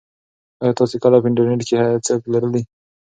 [0.61, 2.61] ایا تاسي کله په انټرنيټ کې څه پلورلي دي؟